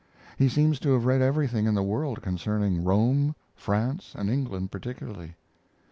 [0.35, 5.35] He seems to have read everything in the world concerning Rome, France, and England particularly.